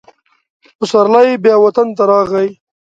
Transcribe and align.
پسرلی 0.77 1.29
بیا 1.43 1.55
وطن 1.63 1.87
ته 1.97 2.03
راغی. 2.11 2.49